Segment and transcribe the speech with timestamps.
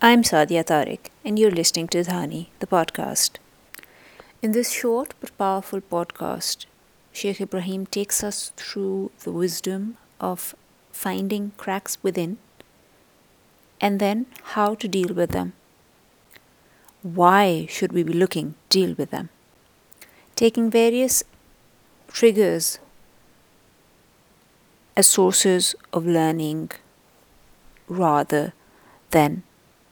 [0.00, 3.38] I'm Sadia Tariq, and you're listening to Dhani, the podcast.
[4.40, 6.66] In this short but powerful podcast,
[7.10, 10.54] Shaykh Ebrahim takes us through the wisdom of
[10.92, 12.38] finding cracks within
[13.80, 15.52] and then how to deal with them.
[17.02, 19.30] Why should we be looking to deal with them?
[20.36, 21.24] Taking various
[22.06, 22.78] triggers
[24.96, 26.70] as sources of learning
[27.88, 28.52] rather
[29.10, 29.42] than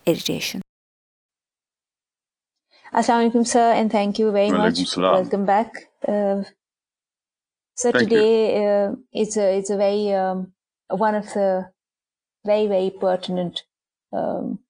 [0.07, 0.63] irritation.
[2.93, 4.77] Assalamu alaikum, sir, and thank you very much.
[4.87, 5.15] Salam.
[5.15, 5.73] Welcome back.
[6.07, 6.45] Uh,
[7.75, 10.53] so Thank today uh, it's a it's a very um,
[10.89, 11.71] one of the
[12.45, 13.65] very very pertinent
[14.13, 14.61] um,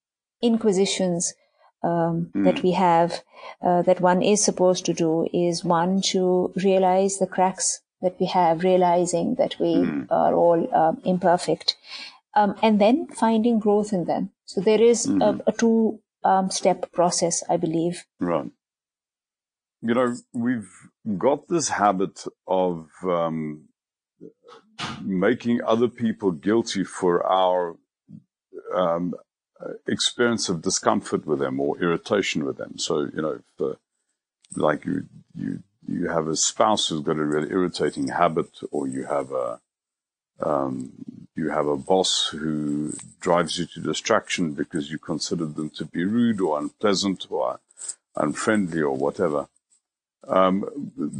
[0.43, 1.35] inquisitions
[1.83, 2.45] um, Mm.
[2.45, 3.23] that we have
[3.63, 8.27] uh, that one is supposed to do is one to realize the cracks that we
[8.27, 10.07] have, realizing that we Mm.
[10.11, 11.77] are all um, imperfect,
[12.35, 14.31] um, and then finding growth in them.
[14.47, 15.23] So there is Mhm.
[15.23, 18.05] a, a two um, step process, I believe.
[18.21, 18.51] Right.
[19.83, 20.73] You know, we've
[21.19, 23.69] got this habit of um,
[25.01, 27.77] making other people guilty for our
[28.75, 29.15] um,
[29.87, 32.79] experience of discomfort with them or irritation with them.
[32.79, 33.75] So, you know, if, uh,
[34.55, 39.05] like you, you, you have a spouse who's got a really irritating habit, or you
[39.05, 39.61] have a,
[40.41, 45.85] um, you have a boss who drives you to distraction because you consider them to
[45.85, 47.61] be rude or unpleasant or
[48.17, 49.49] unfriendly or whatever.
[50.27, 50.65] Um,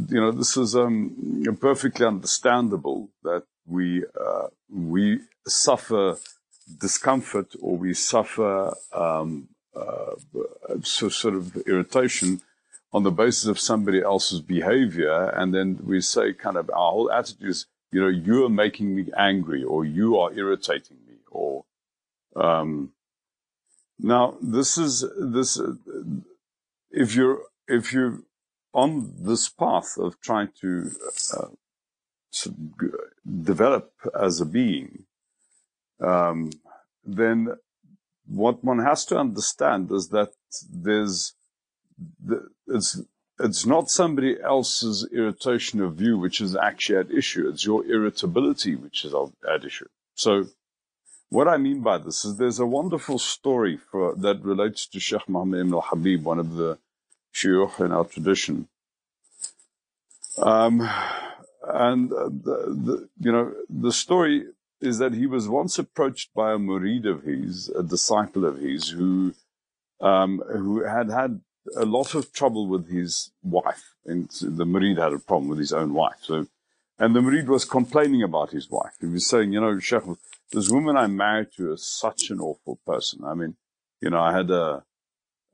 [0.09, 6.17] you know, this is um, perfectly understandable that we uh, we suffer
[6.79, 10.15] discomfort or we suffer um, uh,
[10.81, 12.41] so, sort of irritation
[12.93, 17.11] on the basis of somebody else's behavior, and then we say, kind of, our whole
[17.11, 21.65] attitude is, you know, you are making me angry, or you are irritating me, or
[22.35, 22.91] um,
[23.99, 25.59] now this is this.
[25.59, 25.75] Uh,
[26.91, 28.19] if you're if you're
[28.73, 30.91] on this path of trying to
[31.37, 31.47] uh,
[32.33, 32.87] g-
[33.43, 35.05] develop as a being,
[35.99, 36.51] um,
[37.03, 37.55] then
[38.27, 40.31] what one has to understand is that
[40.69, 41.33] there's
[42.23, 43.01] the, it's
[43.39, 47.47] it's not somebody else's irritation of you which is actually at issue.
[47.47, 49.87] It's your irritability which is at issue.
[50.15, 50.47] So,
[51.29, 55.27] what I mean by this is there's a wonderful story for that relates to Sheikh
[55.27, 56.77] Muhammad ibn al-Habib, one of the
[57.33, 58.69] shuyukh in our tradition.
[60.37, 60.89] Um,
[61.67, 64.45] and the, the, you know the story
[64.79, 68.89] is that he was once approached by a murid of his, a disciple of his,
[68.89, 69.33] who
[69.99, 71.41] um, who had had
[71.75, 75.73] a lot of trouble with his wife, and the murid had a problem with his
[75.73, 76.17] own wife.
[76.21, 76.47] So,
[76.99, 78.93] and the murid was complaining about his wife.
[78.99, 80.03] He was saying, you know, Sheikh,
[80.51, 83.23] this woman I'm married to is such an awful person.
[83.25, 83.55] I mean,
[84.01, 84.83] you know, I had a,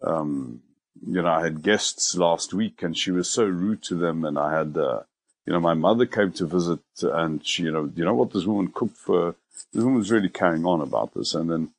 [0.01, 0.61] um,
[1.05, 4.37] you know, I had guests last week, and she was so rude to them, and
[4.37, 4.77] I had.
[4.77, 5.01] Uh,
[5.45, 8.45] you know, my mother came to visit and she, you know, you know what this
[8.45, 9.35] woman cooked for,
[9.73, 11.33] this woman was really carrying on about this.
[11.35, 11.71] And then,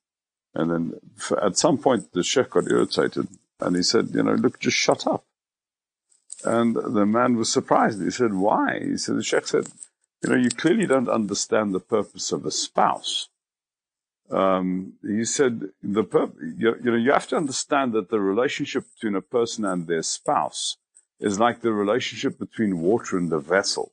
[0.55, 1.01] and then
[1.43, 3.29] at some point the sheikh got irritated
[3.65, 5.25] and he said, you know, look, just shut up.
[6.45, 8.03] And the man was surprised.
[8.03, 8.81] He said, why?
[8.81, 9.67] He said, the sheikh said,
[10.23, 13.29] you know, you clearly don't understand the purpose of a spouse.
[14.31, 18.85] Um, he said, the pur- you, you know, you have to understand that the relationship
[18.95, 20.77] between a person and their spouse
[21.21, 23.93] is like the relationship between water and the vessel.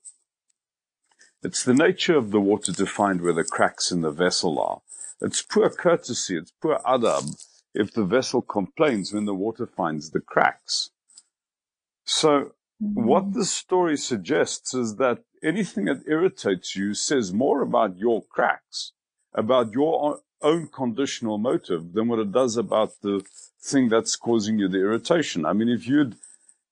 [1.44, 4.82] It's the nature of the water to find where the cracks in the vessel are.
[5.22, 7.36] It's poor courtesy, it's poor adab
[7.74, 10.92] if the vessel complains when the water finds the cracks.
[12.06, 18.24] So what this story suggests is that anything that irritates you says more about your
[18.24, 18.92] cracks,
[19.34, 23.24] about your own conditional motive than what it does about the
[23.62, 25.46] thing that's causing you the irritation.
[25.46, 26.16] I mean, if you'd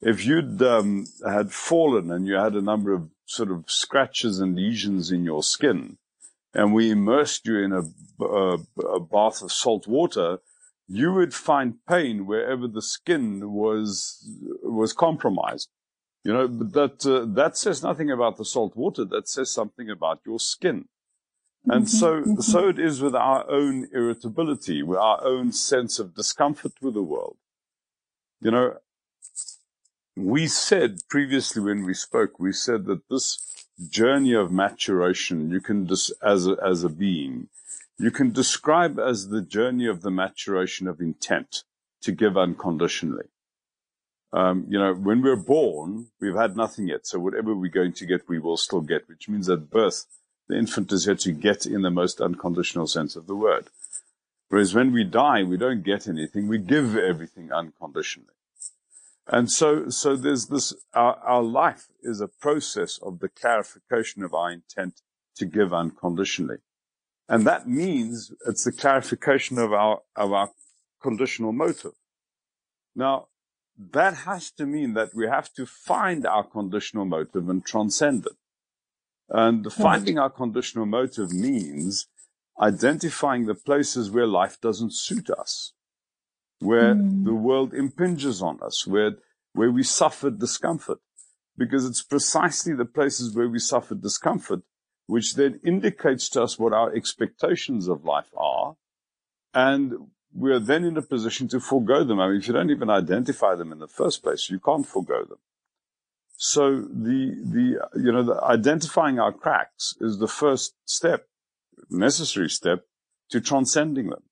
[0.01, 4.55] if you'd um, had fallen and you had a number of sort of scratches and
[4.55, 5.97] lesions in your skin,
[6.53, 10.39] and we immersed you in a, a, a bath of salt water,
[10.89, 14.27] you would find pain wherever the skin was
[14.63, 15.69] was compromised.
[16.23, 19.05] You know, but that uh, that says nothing about the salt water.
[19.05, 20.85] That says something about your skin.
[21.65, 26.71] And so, so it is with our own irritability, with our own sense of discomfort
[26.81, 27.37] with the world.
[28.41, 28.77] You know,
[30.15, 35.85] we said previously when we spoke, we said that this journey of maturation, you can,
[35.85, 37.49] just as a, as a being,
[37.99, 41.63] you can describe as the journey of the maturation of intent
[42.01, 43.25] to give unconditionally.
[44.31, 47.05] Um, you know, when we're born, we've had nothing yet.
[47.05, 50.05] So whatever we're going to get, we will still get, which means at birth,
[50.47, 53.67] the infant is yet to get in the most unconditional sense of the word.
[54.47, 56.47] Whereas when we die, we don't get anything.
[56.47, 58.33] We give everything unconditionally.
[59.27, 64.33] And so, so there's this, our, our life is a process of the clarification of
[64.33, 65.01] our intent
[65.35, 66.59] to give unconditionally.
[67.29, 70.49] And that means it's the clarification of our, of our
[71.01, 71.93] conditional motive.
[72.95, 73.27] Now,
[73.91, 78.33] that has to mean that we have to find our conditional motive and transcend it.
[79.29, 82.07] And finding our conditional motive means
[82.59, 85.73] identifying the places where life doesn't suit us,
[86.59, 87.25] where mm.
[87.25, 89.17] the world impinges on us, where,
[89.53, 90.99] where we suffer discomfort.
[91.55, 94.61] Because it's precisely the places where we suffer discomfort,
[95.09, 98.75] which then indicates to us what our expectations of life are.
[99.55, 102.19] And we're then in a position to forego them.
[102.19, 105.25] I mean, if you don't even identify them in the first place, you can't forego
[105.25, 105.39] them.
[106.37, 111.27] So the, the, you know, the identifying our cracks is the first step
[111.89, 112.85] necessary step
[113.31, 114.23] to transcending them.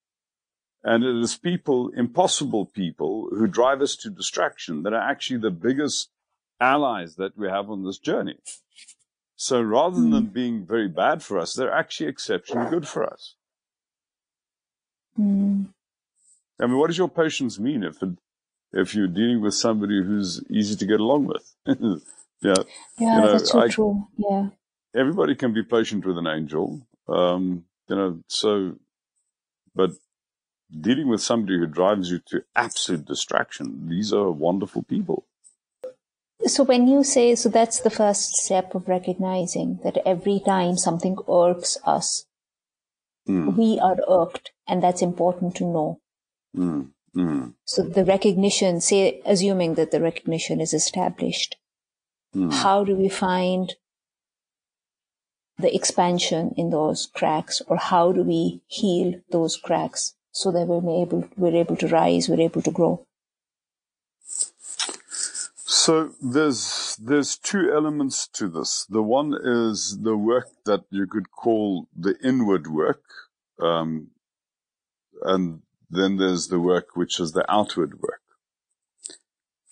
[0.84, 5.50] And it is people, impossible people, who drive us to distraction that are actually the
[5.50, 6.12] biggest
[6.62, 8.36] allies that we have on this journey.
[9.40, 13.36] So rather than being very bad for us, they're actually exceptionally good for us.
[15.18, 15.68] Mm.
[16.60, 18.18] I mean, what does your patience mean if it,
[18.74, 21.54] if you're dealing with somebody who's easy to get along with?
[21.68, 21.76] yeah,
[22.42, 22.56] yeah,
[22.98, 24.08] you know, that's so I, true.
[24.18, 24.50] Yeah,
[24.96, 28.76] everybody can be patient with an angel, um, you know, so,
[29.76, 29.92] but
[30.82, 35.26] dealing with somebody who drives you to absolute distraction, these are wonderful people.
[36.46, 41.18] So when you say, so that's the first step of recognizing that every time something
[41.28, 42.26] irks us,
[43.28, 43.56] mm.
[43.56, 46.00] we are irked, and that's important to know.
[46.56, 46.92] Mm.
[47.16, 47.54] Mm.
[47.66, 51.56] So the recognition, say, assuming that the recognition is established,
[52.32, 52.52] hmm.
[52.52, 53.74] how do we find
[55.58, 61.02] the expansion in those cracks or how do we heal those cracks so that we're
[61.02, 63.07] able, we're able to rise, we're able to grow?
[65.88, 68.86] So there's there's two elements to this.
[68.90, 73.04] The one is the work that you could call the inward work,
[73.62, 74.10] um,
[75.24, 78.22] and then there's the work which is the outward work.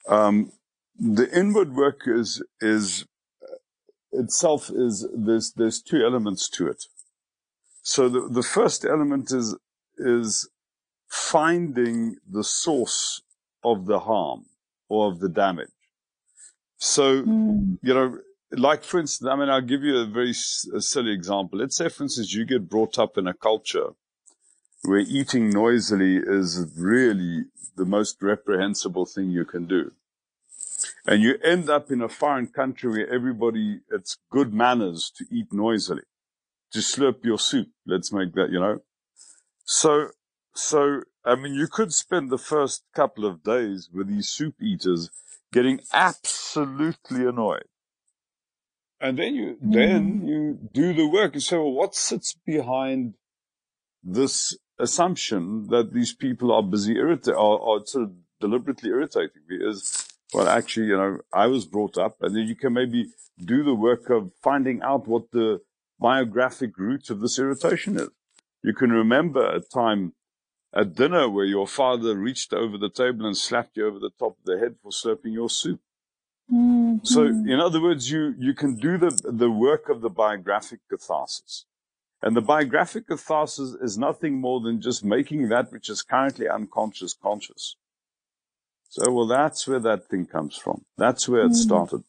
[0.08, 0.54] Um,
[0.98, 3.06] the inward work is is
[4.14, 6.86] itself is there's there's two elements to it.
[7.84, 9.58] So the, the first element is
[9.98, 10.48] is
[11.10, 13.22] finding the source
[13.66, 14.46] of the harm
[14.88, 15.75] or of the damage.
[16.78, 17.78] So mm.
[17.82, 18.20] you know,
[18.52, 21.60] like for instance, I mean, I'll give you a very a silly example.
[21.60, 23.90] Let's say, for instance, you get brought up in a culture
[24.84, 27.46] where eating noisily is really
[27.76, 29.92] the most reprehensible thing you can do.
[31.06, 35.52] And you end up in a foreign country where everybody, it's good manners to eat
[35.52, 36.04] noisily,
[36.72, 37.70] to slurp your soup.
[37.86, 38.82] Let's make that, you know.
[39.64, 40.10] So,
[40.54, 45.10] so, I mean, you could spend the first couple of days with these soup eaters
[45.56, 47.64] getting absolutely annoyed.
[49.00, 49.74] And then you, mm.
[49.74, 53.14] then you do the work and say, well, what sits behind
[54.04, 58.12] this assumption that these people are busy irritating, or, or sort of
[58.42, 62.56] deliberately irritating me is well, actually, you know, I was brought up, and then you
[62.56, 63.06] can maybe
[63.40, 65.62] do the work of finding out what the
[66.00, 68.10] biographic roots of this irritation is.
[68.62, 70.14] You can remember a time
[70.76, 74.38] at dinner where your father reached over the table and slapped you over the top
[74.38, 75.80] of the head for slurping your soup.
[76.52, 76.98] Mm-hmm.
[77.04, 81.66] So, in other words, you, you can do the, the work of the biographic catharsis.
[82.22, 87.14] And the biographic catharsis is nothing more than just making that which is currently unconscious
[87.14, 87.78] conscious.
[88.90, 90.86] So, well, that's where that thing comes from.
[90.98, 91.56] That's where it mm.
[91.56, 92.04] started.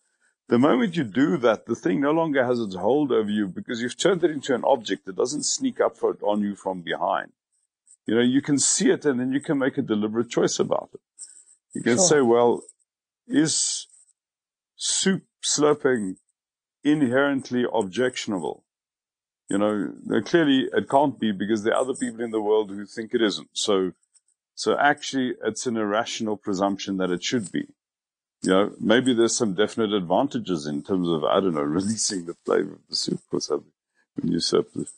[0.49, 3.81] The moment you do that, the thing no longer has its hold over you because
[3.81, 7.33] you've turned it into an object that doesn't sneak up on you from behind.
[8.07, 10.91] You know, you can see it and then you can make a deliberate choice about
[10.95, 11.01] it.
[11.75, 12.09] You can sure.
[12.09, 12.63] say, well,
[13.27, 13.87] is
[14.77, 16.17] soup slurping
[16.85, 18.65] inherently objectionable?
[19.49, 22.87] You know, clearly it can't be because there are other people in the world who
[22.87, 23.51] think it isn't.
[23.53, 23.93] So
[24.57, 27.69] so actually, it's an irrational presumption that it should be.
[28.43, 32.35] You know, maybe there's some definite advantages in terms of, I don't know, releasing the
[32.45, 33.73] flavor of the soup or something
[34.15, 34.89] when you serve it.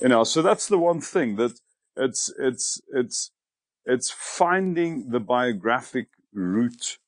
[0.00, 1.58] You know, so that's the one thing that
[1.98, 3.30] it's, it's, it's,
[3.84, 6.98] it's finding the biographic root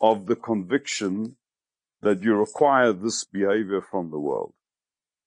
[0.00, 1.36] of the conviction
[2.02, 4.52] that you require this behavior from the world.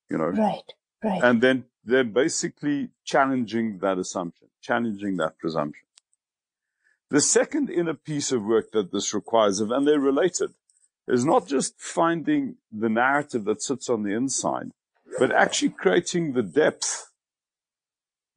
[0.09, 0.29] You know?
[0.29, 0.73] Right,
[1.03, 1.23] right.
[1.23, 5.85] And then they're basically challenging that assumption, challenging that presumption.
[7.09, 10.53] The second inner piece of work that this requires of, and they're related,
[11.07, 14.71] is not just finding the narrative that sits on the inside,
[15.17, 17.06] but actually creating the depth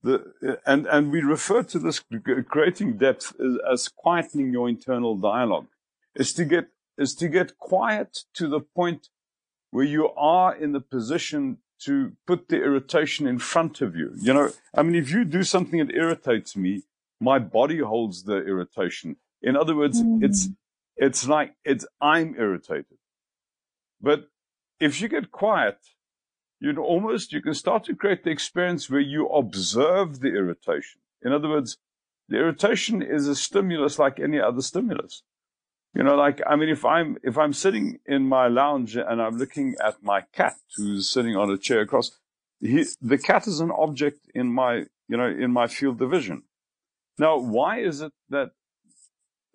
[0.02, 2.02] the, and, and we refer to this
[2.49, 5.66] creating depth as, as quietening your internal dialogue
[6.14, 9.09] is to get, is to get quiet to the point
[9.71, 14.12] where you are in the position to put the irritation in front of you.
[14.21, 16.83] You know, I mean, if you do something that irritates me,
[17.21, 19.16] my body holds the irritation.
[19.42, 20.23] In other words, mm.
[20.23, 20.49] it's,
[20.97, 22.99] it's like it's, I'm irritated.
[24.00, 24.28] But
[24.78, 25.78] if you get quiet,
[26.61, 31.00] you almost, you can start to create the experience where you observe the irritation.
[31.23, 31.79] In other words,
[32.29, 35.23] the irritation is a stimulus like any other stimulus.
[35.95, 39.38] You know, like, I mean, if I'm, if I'm sitting in my lounge and I'm
[39.38, 42.12] looking at my cat who's sitting on a chair across,
[42.61, 46.43] he, the cat is an object in my, you know, in my field of vision.
[47.19, 48.50] Now, why is it that,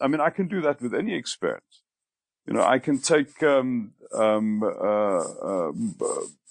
[0.01, 1.83] I mean, I can do that with any experience.
[2.45, 4.67] You know, I can take, um, um, uh,
[5.17, 5.71] uh,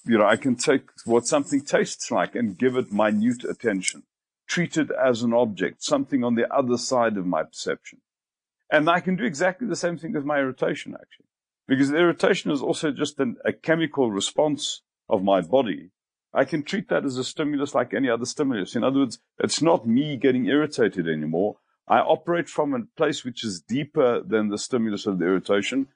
[0.05, 4.03] you know, I can take what something tastes like and give it minute attention,
[4.47, 8.01] treat it as an object, something on the other side of my perception.
[8.71, 11.27] And I can do exactly the same thing with my irritation, actually,
[11.67, 15.91] because irritation is also just an, a chemical response of my body.
[16.33, 18.75] I can treat that as a stimulus like any other stimulus.
[18.75, 21.57] In other words, it's not me getting irritated anymore.
[21.87, 25.87] I operate from a place which is deeper than the stimulus of the irritation.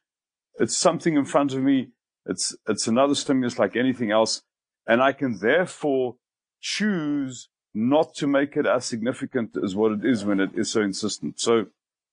[0.60, 1.90] It's something in front of me
[2.26, 4.44] it's, it's another stimulus like anything else.
[4.88, 6.16] And I can therefore
[6.62, 10.82] choose not to make it as significant as what it is when it is so
[10.82, 11.40] insistent.
[11.40, 11.68] So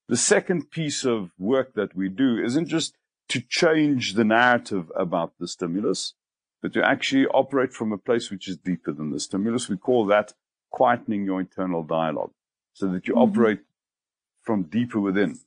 [0.09, 2.95] the second piece of work that we do isn't just
[3.29, 6.15] to change the narrative about the stimulus,
[6.63, 9.69] but to actually operate from a place which is deeper than the stimulus.
[9.69, 10.35] We call that
[10.73, 12.33] quietening your internal dialogue
[12.73, 13.23] so that you mm-hmm.
[13.23, 13.61] operate
[14.43, 15.39] from deeper within.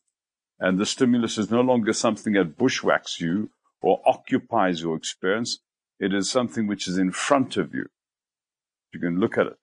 [0.59, 3.49] And the stimulus is no longer something that bushwhacks you
[3.81, 5.59] or occupies your experience.
[5.99, 7.87] It is something which is in front of you.
[8.93, 9.57] You can look at it.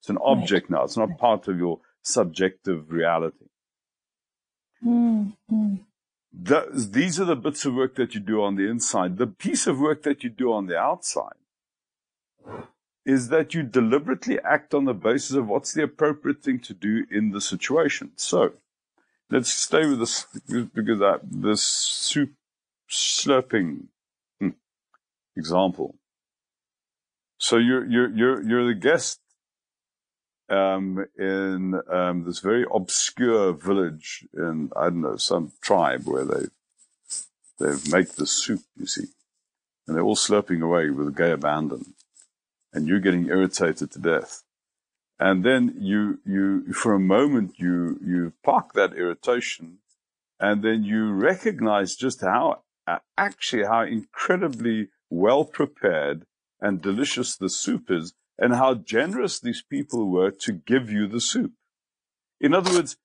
[0.00, 0.84] It's an object now.
[0.84, 3.46] It's not part of your subjective reality.
[4.84, 5.76] Mm-hmm.
[6.32, 9.18] The, these are the bits of work that you do on the inside.
[9.18, 11.34] The piece of work that you do on the outside
[13.04, 17.04] is that you deliberately act on the basis of what's the appropriate thing to do
[17.10, 18.12] in the situation.
[18.16, 18.52] So
[19.30, 22.32] let's stay with this because that, this soup
[22.90, 23.86] slurping
[24.40, 24.50] hmm.
[25.36, 25.96] example.
[27.38, 29.20] So you're you're you're you're the guest
[30.50, 36.46] um, in um, this very obscure village in I don't know some tribe where they
[37.58, 38.60] they make the soup.
[38.76, 39.06] You see,
[39.86, 41.94] and they're all slurping away with gay abandon,
[42.72, 44.42] and you're getting irritated to death.
[45.18, 49.78] And then you you for a moment you you park that irritation,
[50.40, 56.24] and then you recognize just how Uh, actually how incredibly well prepared
[56.60, 61.20] and delicious the soup is and how generous these people were to give you the
[61.20, 61.52] soup.
[62.40, 62.96] In other words,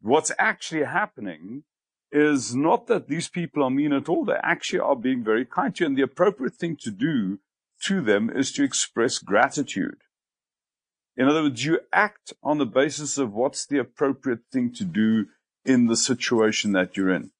[0.00, 1.62] what's actually happening
[2.10, 4.24] is not that these people are mean at all.
[4.24, 5.86] They actually are being very kind to you.
[5.86, 7.38] And the appropriate thing to do
[7.84, 9.98] to them is to express gratitude.
[11.16, 15.26] In other words, you act on the basis of what's the appropriate thing to do
[15.64, 17.30] in the situation that you're in.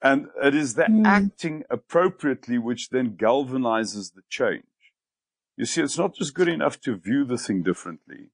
[0.00, 1.06] And it is the mm.
[1.06, 4.64] acting appropriately which then galvanizes the change.
[5.56, 8.30] You see, it's not just good enough to view the thing differently.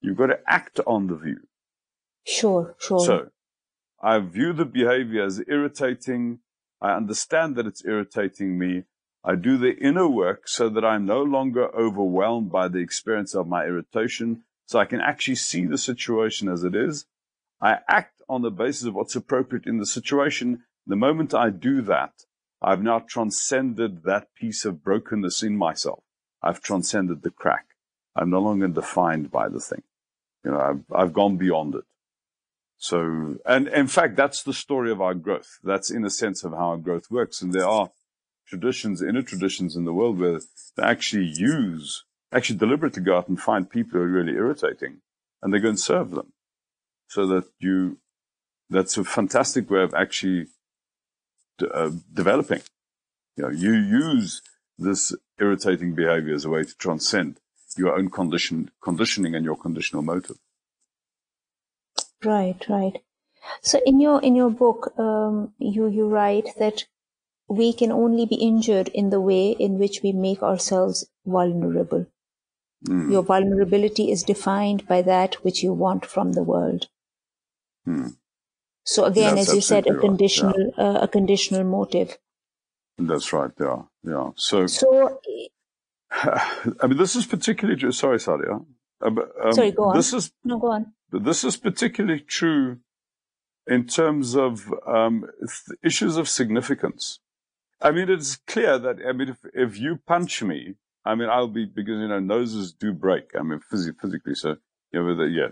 [0.00, 1.40] You've got to act on the view.
[2.26, 3.00] Sure, sure.
[3.00, 3.30] So
[4.02, 6.40] I view the behavior as irritating.
[6.80, 8.84] I understand that it's irritating me.
[9.22, 13.46] I do the inner work so that I'm no longer overwhelmed by the experience of
[13.46, 14.44] my irritation.
[14.66, 17.06] So I can actually see the situation as it is.
[17.60, 20.64] I act on the basis of what's appropriate in the situation.
[20.86, 22.12] The moment I do that,
[22.62, 26.02] I've now transcended that piece of brokenness in myself.
[26.42, 27.66] I've transcended the crack.
[28.16, 29.82] I'm no longer defined by the thing.
[30.44, 31.84] You know, I've, I've gone beyond it.
[32.76, 35.58] So, and in fact, that's the story of our growth.
[35.62, 37.40] That's in a sense of how our growth works.
[37.40, 37.90] And there are
[38.46, 40.40] traditions, inner traditions in the world where
[40.76, 44.98] they actually use, actually deliberately go out and find people who are really irritating
[45.42, 46.32] and they go and serve them
[47.08, 47.98] so that you
[48.74, 50.48] that's a fantastic way of actually
[51.72, 52.60] uh, developing.
[53.36, 54.42] You know, you use
[54.78, 57.38] this irritating behavior as a way to transcend
[57.76, 60.38] your own condition, conditioning and your conditional motive.
[62.24, 62.98] Right, right.
[63.60, 66.84] So in your in your book, um, you you write that
[67.48, 72.06] we can only be injured in the way in which we make ourselves vulnerable.
[72.88, 73.12] Mm.
[73.12, 76.88] Your vulnerability is defined by that which you want from the world.
[77.86, 78.16] Mm.
[78.84, 80.84] So again, That's as you said, a conditional yeah.
[80.84, 82.18] uh, a conditional motive.
[82.98, 83.50] That's right.
[83.58, 84.30] Yeah, yeah.
[84.36, 85.18] So so
[86.10, 87.92] I mean, this is particularly true.
[87.92, 88.64] Sorry, Sadia.
[89.00, 89.20] Um,
[89.52, 89.96] Sorry, go on.
[89.96, 90.92] This is, no, go on.
[91.10, 92.78] This is particularly true
[93.66, 95.26] in terms of um,
[95.82, 97.20] issues of significance.
[97.80, 100.74] I mean, it's clear that, I mean, if, if you punch me,
[101.04, 103.32] I mean, I'll be, because, you know, noses do break.
[103.38, 104.34] I mean, phys- physically.
[104.34, 104.56] So,
[104.92, 105.48] you know, yeah,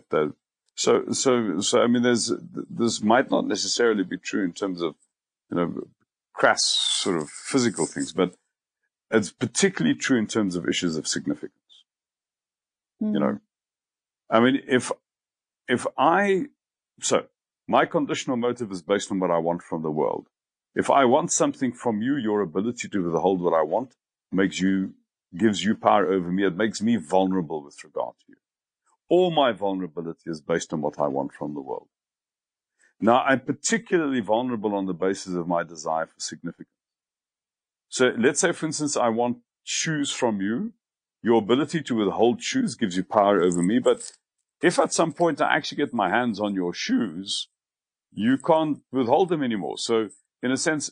[0.75, 2.33] so, so, so, I mean, there's,
[2.71, 4.95] this might not necessarily be true in terms of,
[5.51, 5.75] you know,
[6.33, 8.35] crass sort of physical things, but
[9.11, 11.85] it's particularly true in terms of issues of significance.
[13.03, 13.15] Mm.
[13.15, 13.39] You know,
[14.31, 14.91] I mean, if,
[15.69, 16.47] if I,
[17.01, 17.27] so
[17.69, 20.29] my conditional motive is based on what I want from the world.
[20.75, 23.95] If I want something from you, your ability to withhold what I want
[24.31, 24.95] makes you,
[25.37, 26.47] gives you power over me.
[26.47, 28.37] It makes me vulnerable with regard to you.
[29.15, 31.89] All my vulnerability is based on what I want from the world.
[32.99, 36.79] Now, I'm particularly vulnerable on the basis of my desire for significance.
[37.91, 40.73] So let's say, for instance, I want shoes from you.
[41.23, 43.81] Your ability to withhold shoes gives you power over me.
[43.81, 44.13] But
[44.63, 47.49] if at some point I actually get my hands on your shoes,
[48.15, 49.77] you can't withhold them anymore.
[49.77, 50.09] So
[50.43, 50.91] in a sense,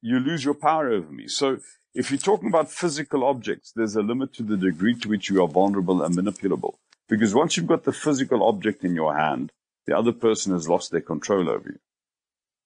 [0.00, 1.28] you lose your power over me.
[1.28, 1.58] So
[1.94, 5.40] if you're talking about physical objects, there's a limit to the degree to which you
[5.40, 6.78] are vulnerable and manipulable.
[7.12, 9.52] Because once you've got the physical object in your hand,
[9.86, 11.78] the other person has lost their control over you.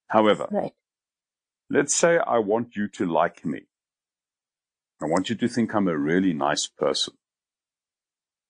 [0.07, 0.73] However, right.
[1.69, 3.63] let's say I want you to like me.
[5.03, 7.15] I want you to think I'm a really nice person.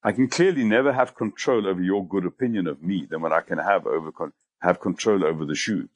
[0.02, 3.40] I can clearly never have control over your good opinion of me than what I
[3.40, 4.10] can have over,
[4.60, 5.88] have control over the shoes.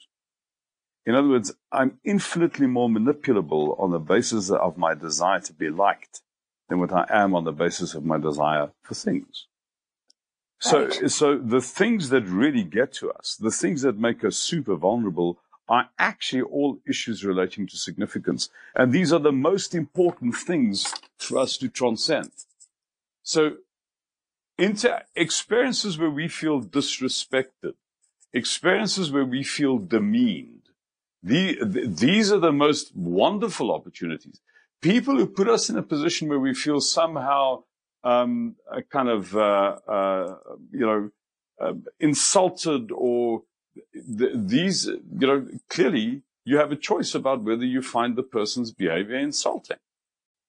[1.04, 5.68] In other words, I'm infinitely more manipulable on the basis of my desire to be
[5.68, 6.22] liked
[6.70, 9.46] than what I am on the basis of my desire for things.
[10.60, 11.10] So, right.
[11.10, 15.38] so the things that really get to us, the things that make us super vulnerable
[15.68, 18.50] are actually all issues relating to significance.
[18.74, 22.30] And these are the most important things for us to transcend.
[23.22, 23.56] So
[24.58, 27.74] into experiences where we feel disrespected,
[28.32, 30.68] experiences where we feel demeaned,
[31.22, 34.40] the, the, these are the most wonderful opportunities.
[34.82, 37.62] People who put us in a position where we feel somehow
[38.04, 38.56] um,
[38.90, 40.34] kind of, uh, uh,
[40.72, 41.10] you know,
[41.60, 43.42] uh, insulted or
[43.94, 48.72] th- these, you know, clearly you have a choice about whether you find the person's
[48.72, 49.76] behavior insulting.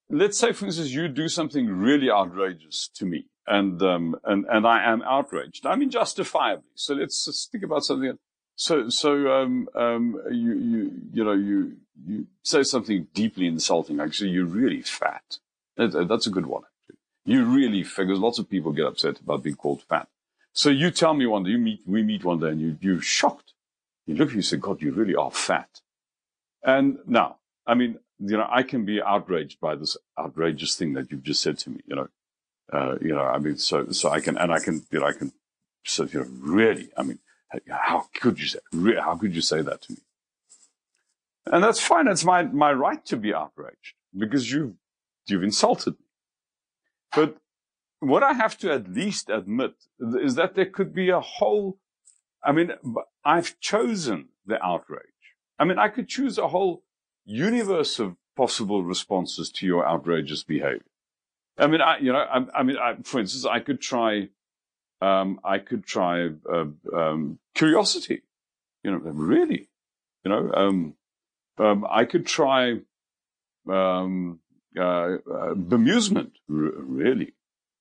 [0.10, 4.66] Let's say, for instance, you do something really outrageous to me and, um, and, and
[4.66, 5.66] I am outraged.
[5.66, 6.70] I mean, justifiably.
[6.76, 8.18] So let's just think about something
[8.62, 14.00] so, so um, um, you, you, you know, you, you say something deeply insulting.
[14.00, 15.40] Actually, you're really fat.
[15.78, 16.62] that's a good one.
[17.26, 20.08] You really figures lots of people get upset about being called fat.
[20.54, 23.02] So you tell me one day, you meet, we meet one day and you, you're
[23.02, 23.54] shocked.
[24.06, 25.82] You look at you say, God, you really are fat.
[26.64, 31.12] And now, I mean, you know, I can be outraged by this outrageous thing that
[31.12, 32.08] you've just said to me, you know,
[32.74, 35.14] uh, you know, I mean, so, so I can, and I can, you know, I
[35.14, 35.32] can,
[35.86, 37.20] so, you know, really, I mean,
[37.70, 38.60] how could you say,
[39.00, 40.00] how could you say that to me?
[41.46, 42.08] And that's fine.
[42.08, 44.76] It's my, my right to be outraged because you've,
[45.28, 46.06] you've insulted me.
[47.16, 47.38] But
[48.00, 51.80] what I have to at least admit is that there could be a whole,
[52.44, 52.72] I mean,
[53.24, 55.06] I've chosen the outrage.
[55.60, 56.84] I mean, I could choose a whole
[57.26, 60.86] universe of possible responses to your outrageous behavior.
[61.58, 64.30] I mean, I, you know, I, I mean, I, for instance, I could try
[65.02, 68.22] um, I could try uh, um, curiosity.
[68.84, 69.70] You know, really,
[70.24, 70.96] you know, um,
[71.58, 72.80] um I could try
[73.70, 74.40] um,
[74.78, 76.32] uh, uh, bemusement.
[76.48, 77.34] Really,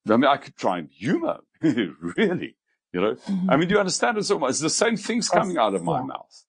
[0.08, 1.38] I mean, I could try and humor.
[1.60, 2.56] really,
[2.92, 3.14] you know.
[3.14, 3.50] Mm-hmm.
[3.50, 4.50] I mean, do you understand it so much?
[4.50, 6.06] It's the same things coming out of my yeah.
[6.06, 6.44] mouth.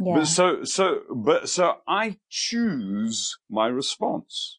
[0.00, 0.14] Yeah.
[0.14, 4.58] But so, so, but so I choose my response.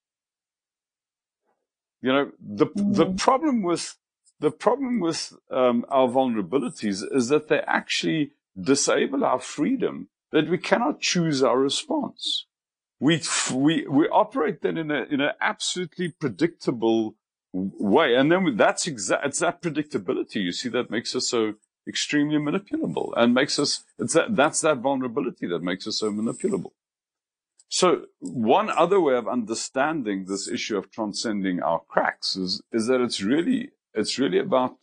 [2.02, 2.94] You know, the, mm-hmm.
[2.94, 3.96] the problem with
[4.40, 10.58] the problem with um, our vulnerabilities is that they actually disable our freedom, that we
[10.58, 12.46] cannot choose our response.
[13.06, 13.22] We,
[13.66, 17.16] we, we operate then in a, in an absolutely predictable
[17.54, 18.16] way.
[18.16, 21.54] And then that's exact, it's that predictability, you see, that makes us so
[21.88, 26.72] extremely manipulable and makes us, it's that, that's that vulnerability that makes us so manipulable.
[27.68, 27.86] So
[28.20, 33.22] one other way of understanding this issue of transcending our cracks is, is that it's
[33.22, 34.78] really it's really about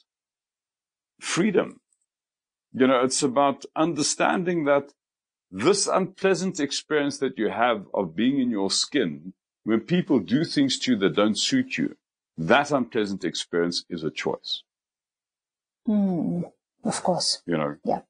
[1.21, 1.81] freedom.
[2.73, 4.93] You know, it's about understanding that
[5.51, 9.33] this unpleasant experience that you have of being in your skin,
[9.65, 11.97] when people do things to you that don't suit you,
[12.39, 14.63] that unpleasant experience is a choice.
[15.89, 16.51] Mm,
[16.85, 17.43] of course.
[17.47, 17.77] You know?
[17.85, 18.01] Yeah.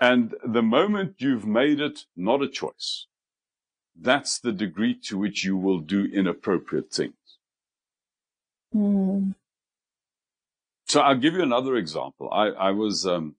[0.00, 3.06] And the moment you've made it not a choice,
[3.98, 7.14] that's the degree to which you will do inappropriate things.
[8.74, 9.34] Mm.
[10.86, 12.28] So I'll give you another example.
[12.32, 13.36] I, I was, um,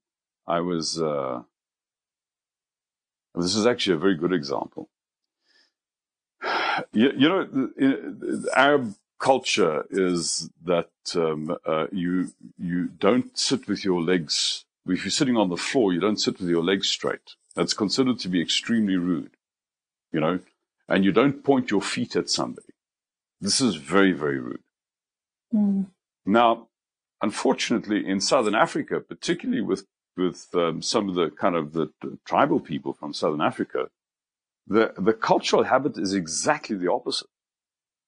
[0.48, 1.44] I was, uh,
[3.36, 4.90] this is actually a very good example.
[6.92, 13.86] You, you know, the, Arab culture is that um, uh, you you don't sit with
[13.86, 14.66] your legs.
[14.88, 17.36] If you're sitting on the floor, you don't sit with your legs straight.
[17.56, 19.36] That's considered to be extremely rude.
[20.12, 20.40] You know,
[20.90, 22.74] and you don't point your feet at somebody.
[23.40, 24.64] This is very very rude.
[25.54, 25.88] Mm.
[26.26, 26.68] Now,
[27.22, 31.90] unfortunately, in Southern Africa, particularly with with um, some of the kind of the,
[32.26, 33.88] tribal people from Southern Africa,
[34.68, 37.28] the the cultural habit is exactly the opposite.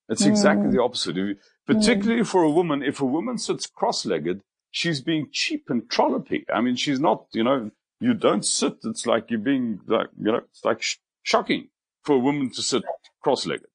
[0.08, 0.28] It's mm.
[0.28, 1.18] exactly the opposite.
[1.18, 2.28] If, particularly mm.
[2.28, 4.42] for a woman, if a woman sits cross-legged,
[4.72, 6.46] she's being cheap and trollopy.
[6.54, 7.26] I mean, she's not.
[7.34, 8.78] You know, you don't sit.
[8.84, 11.70] It's like you're being like you know, it's like sh- shocking
[12.04, 12.84] for a woman to sit
[13.22, 13.68] cross-legged.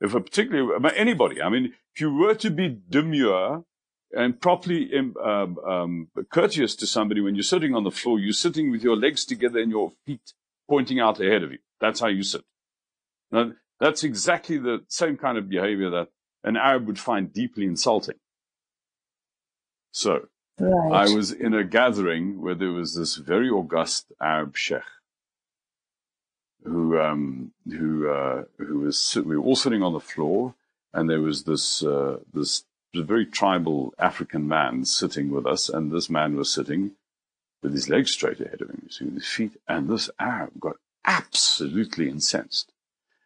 [0.00, 3.64] If a particularly anybody, I mean, if you were to be demure
[4.12, 8.70] and properly um, um, courteous to somebody when you're sitting on the floor, you're sitting
[8.70, 10.32] with your legs together and your feet
[10.68, 11.58] pointing out ahead of you.
[11.80, 12.42] That's how you sit.
[13.30, 16.08] Now, that's exactly the same kind of behavior that
[16.44, 18.16] an Arab would find deeply insulting.
[19.92, 21.08] So, right.
[21.08, 24.82] I was in a gathering where there was this very august Arab sheikh
[26.64, 30.54] who um, who uh, who was we were all sitting on the floor,
[30.92, 32.64] and there was this uh, this
[32.98, 36.92] a very tribal African man sitting with us, and this man was sitting
[37.62, 42.08] with his legs straight ahead of him, with his feet, and this Arab got absolutely
[42.08, 42.72] incensed.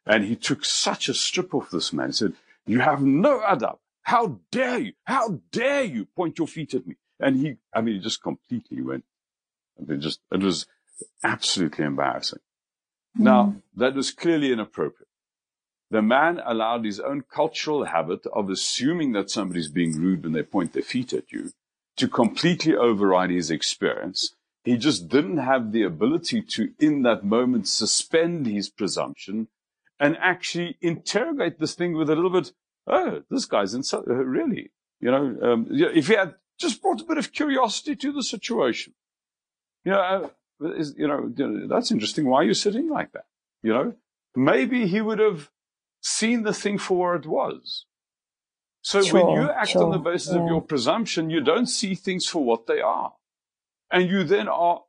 [0.07, 2.09] And he took such a strip off this man.
[2.09, 2.33] He said,
[2.67, 3.79] You have no adab.
[4.03, 4.93] How dare you?
[5.05, 6.97] How dare you point your feet at me?
[7.21, 9.05] And he, I mean, he just completely went.
[9.79, 10.67] I mean, just, it was
[11.23, 12.41] absolutely embarrassing.
[13.17, 13.23] Mm.
[13.23, 15.09] Now, that was clearly inappropriate.
[15.93, 20.43] The man allowed his own cultural habit of assuming that somebody's being rude when they
[20.43, 21.53] point their feet at you
[21.99, 24.35] to completely override his experience.
[24.65, 29.49] He just didn't have the ability to, in that moment, suspend his presumption
[30.01, 32.53] and actually interrogate this thing with a little bit,
[32.87, 37.05] oh, this guy's in, uh, really, you know, um, if he had just brought a
[37.05, 38.95] bit of curiosity to the situation,
[39.85, 40.31] you know,
[40.63, 41.31] uh, is, you know,
[41.69, 42.25] that's interesting.
[42.25, 43.27] Why are you sitting like that?
[43.63, 43.95] You know,
[44.35, 45.51] maybe he would have
[46.03, 47.87] seen the thing for what it was.
[48.83, 50.43] So sure, when you act sure, on the basis yeah.
[50.43, 53.15] of your presumption, you don't see things for what they are.
[53.91, 54.83] And you then are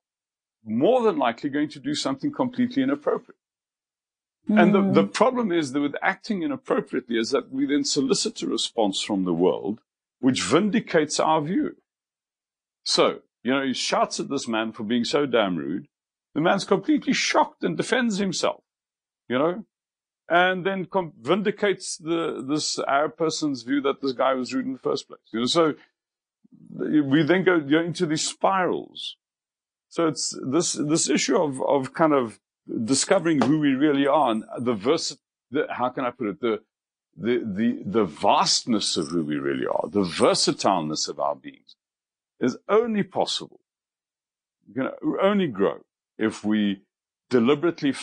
[0.65, 3.37] more than likely going to do something completely inappropriate.
[4.49, 4.61] Mm.
[4.61, 4.93] And the, hmm.
[4.93, 9.23] the problem is that with acting inappropriately is that we then solicit a response from
[9.23, 9.79] the world
[10.19, 11.75] which vindicates our view.
[12.85, 15.87] So, you know, he shouts at this man for being so damn rude.
[16.33, 18.63] The man's completely shocked and defends himself,
[19.27, 19.65] you know,
[20.33, 20.87] and then
[21.21, 25.21] vindicates the this Arab person's view that this guy was rude in the first place.
[25.31, 25.75] You know, so
[26.75, 29.17] we then go, into these spirals.
[29.89, 32.39] So it's this this issue of of kind of
[32.83, 35.15] discovering who we really are and the vers
[35.51, 36.63] the, how can I put it the
[37.15, 41.75] the the the vastness of who we really are, the versatileness of our beings,
[42.39, 43.59] is only possible.
[44.67, 44.89] You can
[45.21, 45.81] only grow
[46.17, 46.81] if we
[47.29, 47.93] deliberately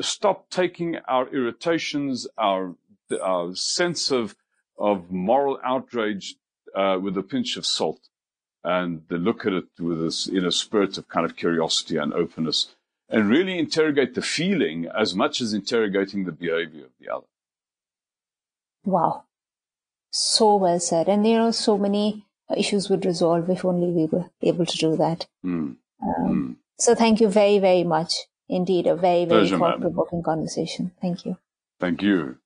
[0.00, 2.74] stop taking our irritations, our,
[3.22, 4.34] our sense of,
[4.78, 6.36] of moral outrage
[6.74, 8.08] uh, with a pinch of salt
[8.64, 12.68] and look at it with this in a spirit of kind of curiosity and openness
[13.08, 17.26] and really interrogate the feeling as much as interrogating the behavior of the other.
[18.84, 19.24] Wow.
[20.10, 21.08] So well said.
[21.08, 22.24] And you know, so many
[22.56, 25.26] issues would resolve if only we were able to do that.
[25.44, 25.76] Mm.
[26.02, 26.56] Um, mm.
[26.78, 28.14] So thank you very, very much
[28.52, 30.92] indeed a very, very thought provoking conversation.
[31.00, 31.36] Thank you.
[31.80, 32.41] Thank you.